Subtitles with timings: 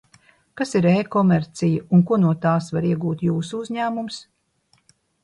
[0.59, 4.19] Kas ir e-komercija un ko no tās var iegūt Jūsu uzņēmums?